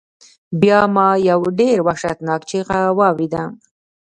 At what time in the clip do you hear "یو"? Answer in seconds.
1.29-1.41